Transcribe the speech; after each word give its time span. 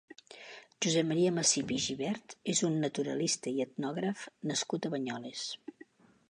Josep 0.85 1.05
Maria 1.09 1.33
Massip 1.35 1.73
i 1.75 1.77
Gibert 1.83 2.33
és 2.55 2.63
un 2.69 2.79
naturalista 2.85 3.53
i 3.53 3.65
etnògraf 3.67 4.25
nascut 4.53 4.89
a 4.89 4.93
Banyoles. 4.97 5.47